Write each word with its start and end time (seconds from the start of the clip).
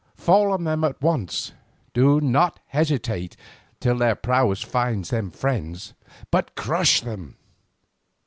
Fall 0.15 0.51
on 0.51 0.63
them 0.63 0.83
at 0.83 0.99
once, 0.99 1.51
do 1.93 2.19
not 2.19 2.59
hesitate 2.69 3.37
till 3.79 3.97
their 3.99 4.15
prowess 4.15 4.63
finds 4.63 5.11
them 5.11 5.29
friends, 5.29 5.93
but 6.31 6.55
crush 6.55 7.01
them." 7.01 7.37